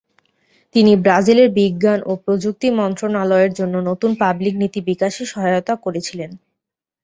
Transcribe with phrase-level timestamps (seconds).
[0.75, 6.31] তিনি ব্রাজিলের বিজ্ঞান ও প্রযুক্তি মন্ত্রণালয়ের জন্য নতুন পাবলিক নীতি বিকাশে সহায়তা করেছিলেন।